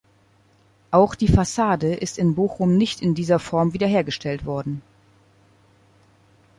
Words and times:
Auch 0.89 1.13
die 1.13 1.27
Fassade 1.27 1.93
ist 1.93 2.17
in 2.17 2.33
Bochum 2.33 2.75
nicht 2.75 3.03
in 3.03 3.13
dieser 3.13 3.37
Form 3.37 3.73
wiederhergestellt 3.73 4.45
worden. 4.45 4.81